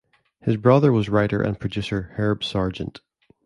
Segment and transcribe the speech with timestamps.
[0.41, 3.01] His brother was writer and producer Herb Sargent.